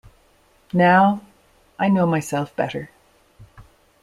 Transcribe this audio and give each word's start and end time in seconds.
Now, 0.73 1.21
I 1.77 1.87
know 1.87 2.07
myself 2.07 2.55
better. 2.55 2.89